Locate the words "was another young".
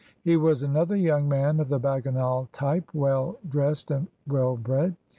0.35-1.29